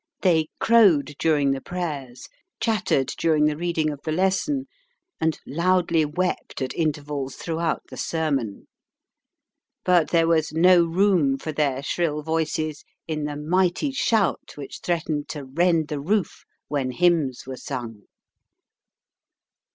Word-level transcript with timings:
They 0.23 0.47
crowed 0.59 1.13
during 1.19 1.51
the 1.51 1.61
prayers, 1.61 2.27
chattered 2.59 3.11
during 3.19 3.45
the 3.45 3.55
reading 3.55 3.91
of 3.91 3.99
the 4.03 4.11
lesson, 4.11 4.65
and 5.19 5.39
loudly 5.45 6.05
wept 6.05 6.59
at 6.59 6.73
intervals 6.73 7.35
throughout 7.35 7.83
the 7.91 7.97
sermon. 7.97 8.65
But 9.85 10.09
there 10.09 10.25
was 10.27 10.53
no 10.53 10.83
room 10.85 11.37
for 11.37 11.51
their 11.51 11.83
shrill 11.83 12.23
voices 12.23 12.83
in 13.07 13.25
the 13.25 13.37
mighty 13.37 13.91
shout 13.91 14.53
which 14.55 14.79
threatened 14.81 15.29
to 15.29 15.45
rend 15.45 15.89
the 15.89 15.99
roof 16.01 16.45
when 16.67 16.89
hymns 16.89 17.45
were 17.45 17.57
sung. 17.57 18.01